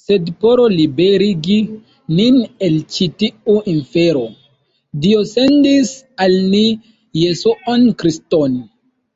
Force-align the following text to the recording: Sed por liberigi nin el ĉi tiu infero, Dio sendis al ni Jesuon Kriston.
Sed 0.00 0.28
por 0.42 0.60
liberigi 0.72 1.56
nin 2.18 2.36
el 2.66 2.76
ĉi 2.96 3.08
tiu 3.22 3.56
infero, 3.74 4.22
Dio 5.06 5.24
sendis 5.30 5.90
al 6.26 6.36
ni 6.56 6.62
Jesuon 7.24 7.88
Kriston. 8.04 8.56